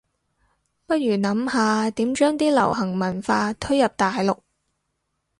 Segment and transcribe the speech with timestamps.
[0.87, 4.39] 不如諗下點將啲流行文化推入大陸